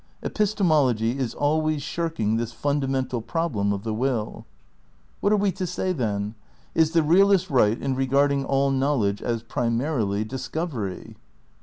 [0.23, 4.47] Epis temology is always shirking this fundamental problem of the will.
[5.19, 6.33] What are we to say then?
[6.73, 11.17] Is the realist right in re garding all knowledge as, primarily, discovery?